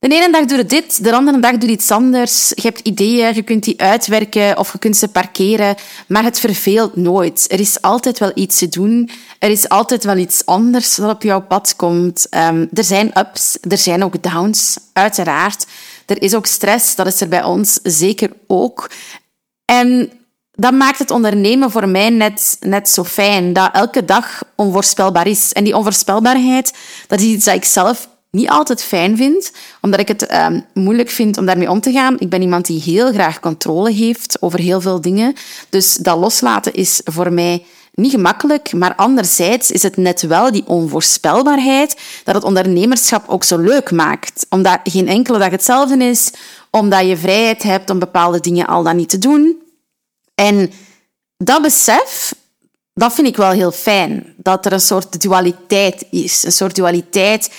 de 0.09 0.15
ene 0.15 0.31
dag 0.31 0.45
doe 0.45 0.57
je 0.57 0.65
dit, 0.65 1.03
de 1.03 1.13
andere 1.13 1.39
dag 1.39 1.51
doe 1.51 1.69
je 1.69 1.75
iets 1.75 1.91
anders. 1.91 2.51
Je 2.55 2.61
hebt 2.61 2.79
ideeën, 2.79 3.35
je 3.35 3.41
kunt 3.41 3.63
die 3.63 3.81
uitwerken 3.81 4.57
of 4.57 4.71
je 4.71 4.79
kunt 4.79 4.97
ze 4.97 5.07
parkeren, 5.07 5.75
maar 6.07 6.23
het 6.23 6.39
verveelt 6.39 6.95
nooit. 6.95 7.45
Er 7.51 7.59
is 7.59 7.81
altijd 7.81 8.19
wel 8.19 8.31
iets 8.35 8.57
te 8.57 8.69
doen. 8.69 9.09
Er 9.39 9.49
is 9.49 9.69
altijd 9.69 10.03
wel 10.03 10.17
iets 10.17 10.45
anders 10.45 10.95
dat 10.95 11.11
op 11.11 11.23
jouw 11.23 11.41
pad 11.41 11.75
komt. 11.75 12.27
Um, 12.29 12.69
er 12.73 12.83
zijn 12.83 13.19
ups, 13.19 13.57
er 13.69 13.77
zijn 13.77 14.03
ook 14.03 14.23
downs, 14.23 14.77
uiteraard. 14.93 15.65
Er 16.05 16.21
is 16.21 16.35
ook 16.35 16.45
stress, 16.45 16.95
dat 16.95 17.07
is 17.07 17.21
er 17.21 17.27
bij 17.27 17.43
ons 17.43 17.79
zeker 17.83 18.31
ook. 18.47 18.89
En 19.65 20.11
dat 20.51 20.73
maakt 20.73 20.99
het 20.99 21.11
ondernemen 21.11 21.71
voor 21.71 21.89
mij 21.89 22.09
net, 22.09 22.57
net 22.59 22.89
zo 22.89 23.03
fijn, 23.03 23.53
dat 23.53 23.69
elke 23.73 24.05
dag 24.05 24.43
onvoorspelbaar 24.55 25.27
is. 25.27 25.53
En 25.53 25.63
die 25.63 25.75
onvoorspelbaarheid, 25.75 26.73
dat 27.07 27.19
is 27.19 27.25
iets 27.25 27.45
dat 27.45 27.55
ik 27.55 27.65
zelf 27.65 28.11
niet 28.35 28.49
altijd 28.49 28.83
fijn 28.83 29.17
vind, 29.17 29.51
omdat 29.81 29.99
ik 29.99 30.07
het 30.07 30.33
um, 30.33 30.65
moeilijk 30.73 31.09
vind 31.09 31.37
om 31.37 31.45
daarmee 31.45 31.69
om 31.69 31.79
te 31.79 31.91
gaan. 31.91 32.19
Ik 32.19 32.29
ben 32.29 32.41
iemand 32.41 32.65
die 32.65 32.81
heel 32.81 33.11
graag 33.11 33.39
controle 33.39 33.91
heeft 33.91 34.41
over 34.41 34.59
heel 34.59 34.81
veel 34.81 35.01
dingen. 35.01 35.33
Dus 35.69 35.95
dat 35.95 36.17
loslaten 36.17 36.73
is 36.73 37.01
voor 37.03 37.33
mij 37.33 37.65
niet 37.93 38.11
gemakkelijk, 38.11 38.73
maar 38.73 38.95
anderzijds 38.95 39.71
is 39.71 39.83
het 39.83 39.97
net 39.97 40.21
wel 40.21 40.51
die 40.51 40.67
onvoorspelbaarheid 40.67 42.01
dat 42.23 42.35
het 42.35 42.43
ondernemerschap 42.43 43.29
ook 43.29 43.43
zo 43.43 43.57
leuk 43.57 43.91
maakt. 43.91 44.45
Omdat 44.49 44.79
geen 44.83 45.07
enkele 45.07 45.37
dag 45.37 45.49
hetzelfde 45.49 46.03
is, 46.03 46.31
omdat 46.69 47.07
je 47.07 47.17
vrijheid 47.17 47.63
hebt 47.63 47.89
om 47.89 47.99
bepaalde 47.99 48.39
dingen 48.39 48.67
al 48.67 48.83
dan 48.83 48.95
niet 48.95 49.09
te 49.09 49.17
doen. 49.17 49.61
En 50.35 50.71
dat 51.37 51.61
besef, 51.61 52.35
dat 52.93 53.13
vind 53.13 53.27
ik 53.27 53.37
wel 53.37 53.51
heel 53.51 53.71
fijn. 53.71 54.33
Dat 54.37 54.65
er 54.65 54.73
een 54.73 54.81
soort 54.81 55.21
dualiteit 55.21 56.05
is. 56.11 56.43
Een 56.43 56.51
soort 56.51 56.75
dualiteit 56.75 57.51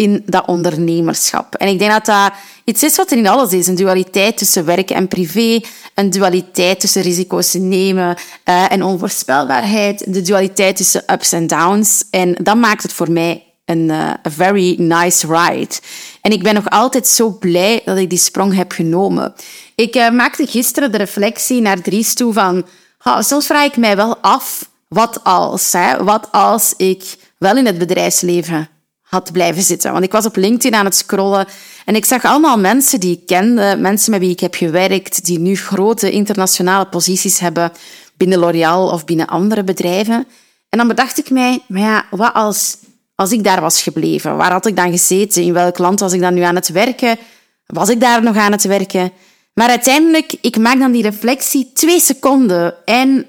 in 0.00 0.22
dat 0.26 0.46
ondernemerschap. 0.46 1.54
En 1.54 1.68
ik 1.68 1.78
denk 1.78 1.90
dat 1.90 2.06
dat 2.06 2.32
iets 2.64 2.82
is 2.82 2.96
wat 2.96 3.10
er 3.10 3.18
in 3.18 3.28
alles 3.28 3.52
is. 3.52 3.66
Een 3.66 3.74
dualiteit 3.74 4.38
tussen 4.38 4.64
werk 4.64 4.90
en 4.90 5.08
privé, 5.08 5.60
een 5.94 6.10
dualiteit 6.10 6.80
tussen 6.80 7.02
risico's 7.02 7.54
nemen 7.54 8.16
uh, 8.44 8.72
en 8.72 8.82
onvoorspelbaarheid, 8.82 10.14
de 10.14 10.22
dualiteit 10.22 10.76
tussen 10.76 11.02
ups 11.12 11.32
en 11.32 11.46
downs. 11.46 12.04
En 12.10 12.36
dat 12.42 12.56
maakt 12.56 12.82
het 12.82 12.92
voor 12.92 13.10
mij 13.10 13.44
een 13.64 13.88
uh, 13.88 14.10
very 14.22 14.74
nice 14.78 15.26
ride. 15.26 15.74
En 16.20 16.32
ik 16.32 16.42
ben 16.42 16.54
nog 16.54 16.70
altijd 16.70 17.06
zo 17.06 17.30
blij 17.30 17.82
dat 17.84 17.96
ik 17.96 18.10
die 18.10 18.18
sprong 18.18 18.54
heb 18.54 18.72
genomen. 18.72 19.34
Ik 19.74 19.96
uh, 19.96 20.10
maakte 20.10 20.46
gisteren 20.46 20.92
de 20.92 20.98
reflectie 20.98 21.60
naar 21.60 21.80
Dries 21.80 22.14
toe 22.14 22.32
van... 22.32 22.66
Oh, 23.02 23.20
soms 23.20 23.46
vraag 23.46 23.66
ik 23.66 23.76
mij 23.76 23.96
wel 23.96 24.18
af, 24.18 24.70
wat 24.88 25.24
als? 25.24 25.72
Hè? 25.72 26.04
Wat 26.04 26.28
als 26.32 26.74
ik 26.76 27.16
wel 27.38 27.56
in 27.56 27.66
het 27.66 27.78
bedrijfsleven 27.78 28.68
had 29.10 29.32
blijven 29.32 29.62
zitten? 29.62 29.92
Want 29.92 30.04
ik 30.04 30.12
was 30.12 30.26
op 30.26 30.36
LinkedIn 30.36 30.78
aan 30.78 30.84
het 30.84 30.94
scrollen 30.94 31.46
en 31.84 31.94
ik 31.94 32.04
zag 32.04 32.24
allemaal 32.24 32.58
mensen 32.58 33.00
die 33.00 33.12
ik 33.16 33.26
kende, 33.26 33.76
mensen 33.78 34.10
met 34.10 34.20
wie 34.20 34.30
ik 34.30 34.40
heb 34.40 34.54
gewerkt, 34.54 35.24
die 35.24 35.38
nu 35.38 35.56
grote 35.56 36.10
internationale 36.10 36.86
posities 36.86 37.38
hebben 37.38 37.72
binnen 38.16 38.38
L'Oréal 38.38 38.88
of 38.88 39.04
binnen 39.04 39.26
andere 39.26 39.64
bedrijven. 39.64 40.26
En 40.68 40.78
dan 40.78 40.88
bedacht 40.88 41.18
ik 41.18 41.30
mij, 41.30 41.62
maar 41.68 41.80
ja, 41.80 42.04
wat 42.10 42.34
als 42.34 42.76
als 43.20 43.32
ik 43.32 43.44
daar 43.44 43.60
was 43.60 43.82
gebleven? 43.82 44.36
Waar 44.36 44.52
had 44.52 44.66
ik 44.66 44.76
dan 44.76 44.90
gezeten? 44.90 45.42
In 45.42 45.52
welk 45.52 45.78
land 45.78 46.00
was 46.00 46.12
ik 46.12 46.20
dan 46.20 46.34
nu 46.34 46.40
aan 46.40 46.54
het 46.54 46.68
werken? 46.68 47.18
Was 47.66 47.88
ik 47.88 48.00
daar 48.00 48.22
nog 48.22 48.36
aan 48.36 48.52
het 48.52 48.64
werken? 48.64 49.12
Maar 49.54 49.68
uiteindelijk, 49.68 50.34
ik 50.40 50.58
maak 50.58 50.78
dan 50.78 50.92
die 50.92 51.02
reflectie 51.02 51.70
twee 51.74 52.00
seconden. 52.00 52.74
En 52.84 53.26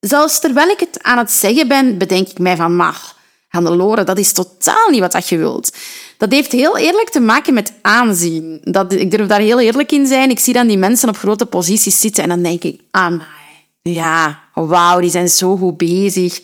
zelfs 0.00 0.40
terwijl 0.40 0.68
ik 0.68 0.80
het 0.80 1.02
aan 1.02 1.18
het 1.18 1.30
zeggen 1.30 1.68
ben, 1.68 1.98
bedenk 1.98 2.28
ik 2.28 2.38
mij 2.38 2.56
van, 2.56 2.76
maar 2.76 3.14
Hannelore, 3.48 4.04
dat 4.04 4.18
is 4.18 4.32
totaal 4.32 4.88
niet 4.90 5.12
wat 5.12 5.28
je 5.28 5.36
wilt. 5.36 5.76
Dat 6.16 6.32
heeft 6.32 6.52
heel 6.52 6.78
eerlijk 6.78 7.10
te 7.10 7.20
maken 7.20 7.54
met 7.54 7.72
aanzien. 7.82 8.60
Dat, 8.64 8.92
ik 8.92 9.10
durf 9.10 9.26
daar 9.26 9.40
heel 9.40 9.60
eerlijk 9.60 9.92
in 9.92 10.06
zijn. 10.06 10.30
Ik 10.30 10.38
zie 10.38 10.52
dan 10.52 10.66
die 10.66 10.78
mensen 10.78 11.08
op 11.08 11.16
grote 11.16 11.46
posities 11.46 12.00
zitten 12.00 12.22
en 12.22 12.28
dan 12.28 12.42
denk 12.42 12.62
ik, 12.62 12.80
ah, 12.90 13.20
ja, 13.82 14.42
wauw, 14.54 15.00
die 15.00 15.10
zijn 15.10 15.28
zo 15.28 15.56
goed 15.56 15.76
bezig. 15.76 16.40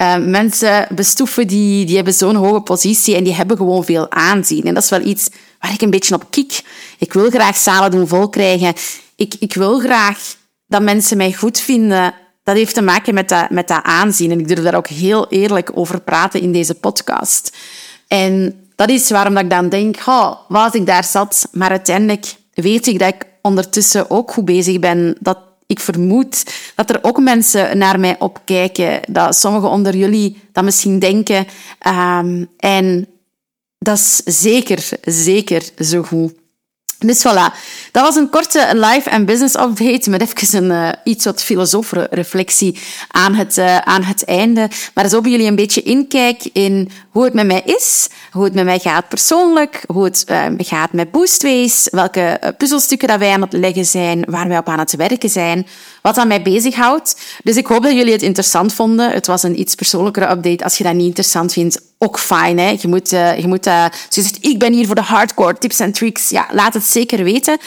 Uh, 0.00 0.16
mensen 0.16 0.86
bestoeven 0.90 1.46
die, 1.46 1.86
die 1.86 1.96
hebben 1.96 2.14
zo'n 2.14 2.34
hoge 2.34 2.60
positie 2.60 3.14
en 3.14 3.24
die 3.24 3.34
hebben 3.34 3.56
gewoon 3.56 3.84
veel 3.84 4.10
aanzien. 4.10 4.62
En 4.62 4.74
dat 4.74 4.82
is 4.82 4.90
wel 4.90 5.04
iets 5.04 5.28
waar 5.60 5.72
ik 5.72 5.80
een 5.80 5.90
beetje 5.90 6.14
op 6.14 6.30
kik. 6.30 6.62
Ik 6.98 7.12
wil 7.12 7.30
graag 7.30 7.56
zalen 7.56 7.90
doen 7.90 8.08
vol 8.08 8.28
krijgen. 8.28 8.74
Ik, 9.16 9.34
ik 9.38 9.54
wil 9.54 9.78
graag 9.78 10.18
dat 10.66 10.82
mensen 10.82 11.16
mij 11.16 11.32
goed 11.32 11.60
vinden. 11.60 12.14
Dat 12.48 12.56
heeft 12.56 12.74
te 12.74 12.82
maken 12.82 13.14
met 13.14 13.28
dat, 13.28 13.50
met 13.50 13.68
dat 13.68 13.82
aanzien. 13.82 14.30
En 14.30 14.38
ik 14.38 14.48
durf 14.48 14.62
daar 14.62 14.74
ook 14.74 14.86
heel 14.86 15.28
eerlijk 15.28 15.70
over 15.74 16.00
praten 16.00 16.40
in 16.40 16.52
deze 16.52 16.74
podcast. 16.74 17.56
En 18.06 18.54
dat 18.74 18.90
is 18.90 19.10
waarom 19.10 19.34
dat 19.34 19.42
ik 19.42 19.50
dan 19.50 19.68
denk, 19.68 19.96
oh, 20.06 20.32
was 20.48 20.72
ik 20.72 20.86
daar 20.86 21.04
zat. 21.04 21.48
Maar 21.52 21.70
uiteindelijk 21.70 22.34
weet 22.54 22.86
ik 22.86 22.98
dat 22.98 23.14
ik 23.14 23.26
ondertussen 23.42 24.10
ook 24.10 24.30
goed 24.30 24.44
bezig 24.44 24.78
ben. 24.78 25.16
Dat 25.20 25.38
ik 25.66 25.80
vermoed 25.80 26.44
dat 26.74 26.90
er 26.90 26.98
ook 27.02 27.20
mensen 27.20 27.78
naar 27.78 28.00
mij 28.00 28.16
opkijken, 28.18 29.00
dat 29.10 29.36
sommigen 29.36 29.68
onder 29.68 29.96
jullie 29.96 30.42
dat 30.52 30.64
misschien 30.64 30.98
denken. 30.98 31.46
Um, 31.86 32.48
en 32.56 33.06
dat 33.78 33.98
is 33.98 34.16
zeker, 34.24 34.88
zeker 35.02 35.62
zo 35.78 36.02
goed. 36.02 36.32
Dus 36.98 37.26
voilà, 37.26 37.54
dat 37.92 38.02
was 38.02 38.16
een 38.16 38.30
korte 38.30 38.70
live 38.74 39.10
en 39.10 39.24
business 39.24 39.54
update 39.54 40.10
met 40.10 40.20
even 40.20 40.64
een 40.64 40.70
uh, 40.70 40.88
iets 41.04 41.24
wat 41.24 41.42
filosofere 41.42 42.06
reflectie 42.10 42.78
aan 43.08 43.34
het, 43.34 43.56
uh, 43.58 43.78
aan 43.78 44.02
het 44.02 44.24
einde. 44.24 44.68
Maar 44.94 45.08
zo 45.08 45.20
bij 45.20 45.30
jullie 45.30 45.46
een 45.46 45.56
beetje 45.56 45.82
inkijk 45.82 46.48
in 46.52 46.90
hoe 47.10 47.24
het 47.24 47.34
met 47.34 47.46
mij 47.46 47.62
is, 47.64 48.08
hoe 48.32 48.44
het 48.44 48.54
met 48.54 48.64
mij 48.64 48.78
gaat 48.78 49.08
persoonlijk, 49.08 49.84
hoe 49.86 50.04
het 50.04 50.24
uh, 50.30 50.46
gaat 50.56 50.92
met 50.92 51.10
Boostways, 51.10 51.88
welke 51.90 52.54
puzzelstukken 52.56 53.08
dat 53.08 53.18
wij 53.18 53.32
aan 53.32 53.42
het 53.42 53.52
leggen 53.52 53.86
zijn, 53.86 54.24
waar 54.28 54.48
wij 54.48 54.58
op 54.58 54.68
aan 54.68 54.78
het 54.78 54.96
werken 54.96 55.30
zijn, 55.30 55.66
wat 56.02 56.18
aan 56.18 56.28
mij 56.28 56.42
bezighoudt. 56.42 57.20
Dus 57.42 57.56
ik 57.56 57.66
hoop 57.66 57.82
dat 57.82 57.92
jullie 57.92 58.12
het 58.12 58.22
interessant 58.22 58.72
vonden. 58.72 59.10
Het 59.10 59.26
was 59.26 59.42
een 59.42 59.60
iets 59.60 59.74
persoonlijkere 59.74 60.30
update. 60.30 60.64
Als 60.64 60.78
je 60.78 60.84
dat 60.84 60.94
niet 60.94 61.06
interessant 61.06 61.52
vindt, 61.52 61.80
ook 61.98 62.18
fijn. 62.18 62.58
Hè? 62.58 62.76
Je 62.80 62.88
moet, 62.88 63.12
uh, 63.12 63.38
je 63.38 63.46
moet 63.48 63.66
uh, 63.66 63.84
je 64.08 64.22
zegt, 64.22 64.44
ik 64.44 64.58
ben 64.58 64.72
hier 64.72 64.86
voor 64.86 64.94
de 64.94 65.00
hardcore 65.00 65.58
tips 65.58 65.80
en 65.80 65.92
tricks. 65.92 66.28
Ja, 66.28 66.46
laat 66.50 66.74
het 66.74 66.84
zeker 66.84 67.24
weten. 67.24 67.58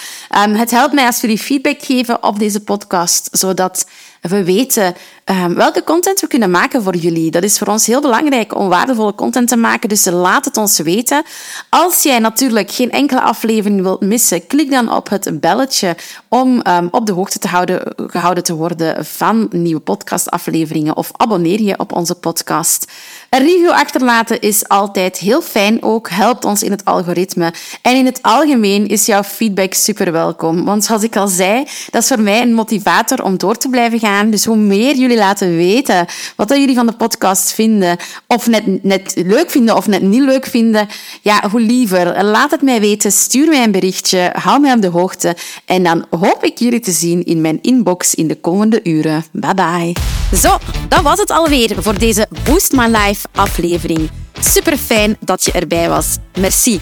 Um, 0.45 0.53
het 0.53 0.71
helpt 0.71 0.93
mij 0.93 1.05
als 1.05 1.21
jullie 1.21 1.37
feedback 1.37 1.83
geven 1.83 2.23
op 2.23 2.39
deze 2.39 2.59
podcast, 2.59 3.29
zodat 3.31 3.85
we 4.21 4.43
weten 4.43 4.95
um, 5.25 5.55
welke 5.55 5.83
content 5.83 6.19
we 6.19 6.27
kunnen 6.27 6.51
maken 6.51 6.83
voor 6.83 6.95
jullie. 6.95 7.31
Dat 7.31 7.43
is 7.43 7.57
voor 7.57 7.67
ons 7.67 7.85
heel 7.85 8.01
belangrijk 8.01 8.55
om 8.55 8.69
waardevolle 8.69 9.15
content 9.15 9.47
te 9.47 9.55
maken, 9.55 9.89
dus 9.89 10.05
laat 10.05 10.45
het 10.45 10.57
ons 10.57 10.79
weten. 10.79 11.23
Als 11.69 12.03
jij 12.03 12.19
natuurlijk 12.19 12.71
geen 12.71 12.91
enkele 12.91 13.21
aflevering 13.21 13.81
wilt 13.81 14.01
missen, 14.01 14.47
klik 14.47 14.71
dan 14.71 14.93
op 14.93 15.09
het 15.09 15.39
belletje 15.39 15.95
om 16.27 16.61
um, 16.67 16.87
op 16.91 17.05
de 17.05 17.11
hoogte 17.11 17.39
te 17.39 17.47
houden, 17.47 17.81
gehouden 17.95 18.43
te 18.43 18.53
worden 18.53 19.05
van 19.05 19.47
nieuwe 19.51 19.81
podcastafleveringen 19.81 20.97
of 20.97 21.11
abonneer 21.17 21.61
je 21.61 21.79
op 21.79 21.91
onze 21.91 22.15
podcast. 22.15 22.91
Een 23.29 23.39
review 23.39 23.69
achterlaten 23.69 24.41
is 24.41 24.67
altijd 24.67 25.17
heel 25.17 25.41
fijn 25.41 25.83
ook, 25.83 26.09
helpt 26.09 26.45
ons 26.45 26.63
in 26.63 26.71
het 26.71 26.85
algoritme. 26.85 27.53
En 27.81 27.95
in 27.95 28.05
het 28.05 28.19
algemeen 28.21 28.87
is 28.87 29.05
jouw 29.05 29.23
feedback 29.23 29.73
super 29.73 30.11
welkom. 30.11 30.65
Want 30.65 30.83
zoals 30.83 31.03
ik 31.03 31.15
al 31.15 31.27
zei, 31.27 31.67
dat 31.89 32.01
is 32.01 32.07
voor 32.07 32.21
mij 32.21 32.41
een 32.41 32.53
motivator 32.53 33.23
om 33.23 33.37
door 33.37 33.57
te 33.57 33.69
blijven 33.69 33.99
gaan. 33.99 34.29
Dus 34.29 34.45
hoe 34.45 34.57
meer 34.57 34.95
laten 35.17 35.55
weten 35.55 36.05
wat 36.35 36.49
jullie 36.49 36.75
van 36.75 36.85
de 36.85 36.93
podcast 36.93 37.53
vinden, 37.53 37.97
of 38.27 38.47
net, 38.47 38.83
net 38.83 39.13
leuk 39.15 39.49
vinden 39.49 39.75
of 39.75 39.87
net 39.87 40.01
niet 40.01 40.21
leuk 40.21 40.45
vinden, 40.45 40.87
ja, 41.21 41.49
hoe 41.49 41.61
liever. 41.61 42.23
Laat 42.23 42.51
het 42.51 42.61
mij 42.61 42.79
weten, 42.79 43.11
stuur 43.11 43.47
mij 43.47 43.63
een 43.63 43.71
berichtje, 43.71 44.31
hou 44.33 44.59
mij 44.59 44.73
op 44.73 44.81
de 44.81 44.87
hoogte. 44.87 45.35
En 45.65 45.83
dan 45.83 46.05
hoop 46.09 46.43
ik 46.43 46.57
jullie 46.57 46.79
te 46.79 46.91
zien 46.91 47.23
in 47.23 47.41
mijn 47.41 47.59
inbox 47.61 48.15
in 48.15 48.27
de 48.27 48.35
komende 48.35 48.79
uren. 48.83 49.25
Bye 49.31 49.53
bye. 49.53 49.95
Zo, 50.37 50.57
dat 50.87 51.01
was 51.01 51.19
het 51.19 51.29
alweer 51.31 51.75
voor 51.77 51.99
deze 51.99 52.27
Boost 52.43 52.71
My 52.71 52.85
Life 52.85 53.27
aflevering. 53.31 54.09
Super 54.39 54.77
fijn 54.77 55.17
dat 55.19 55.45
je 55.45 55.51
erbij 55.51 55.89
was. 55.89 56.17
Merci. 56.39 56.81